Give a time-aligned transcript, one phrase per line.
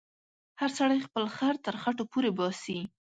[0.59, 2.77] هر سړی خپل خر تر خټو پورې باسې.